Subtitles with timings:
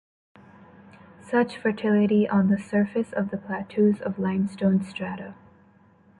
[1.21, 5.35] Such fertility on the surface of the plateaus of limestone strata.